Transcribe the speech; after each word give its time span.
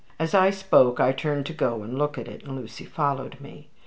As 0.17 0.33
I 0.33 0.49
spoke, 0.49 0.99
I 0.99 1.11
turned 1.11 1.45
to 1.45 1.53
go 1.53 1.83
and 1.83 1.95
look 1.95 2.17
at 2.17 2.27
it, 2.27 2.41
and 2.43 2.55
Lucy 2.55 2.85
followed 2.85 3.39
me. 3.39 3.69